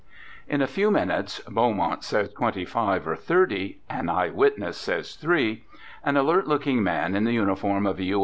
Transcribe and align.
In 0.47 0.63
a 0.63 0.67
few 0.67 0.89
minutes 0.89 1.41
(Beaumont 1.41 2.03
says 2.03 2.33
twentj^ 2.33 2.67
five 2.67 3.07
or 3.07 3.15
thirty, 3.15 3.81
an 3.87 4.09
eyewitness 4.09 4.75
says 4.75 5.13
three) 5.13 5.63
an 6.03 6.17
alert 6.17 6.47
looking 6.47 6.81
man 6.81 7.15
in 7.15 7.23
the 7.23 7.33
uniform 7.33 7.85
of 7.85 7.99
a 7.99 8.03
U. 8.05 8.19